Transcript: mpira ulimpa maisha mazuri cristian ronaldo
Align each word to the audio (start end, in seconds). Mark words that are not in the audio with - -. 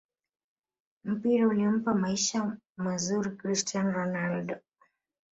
mpira 1.03 1.47
ulimpa 1.47 1.93
maisha 1.93 2.57
mazuri 2.77 3.29
cristian 3.37 3.91
ronaldo 3.91 4.55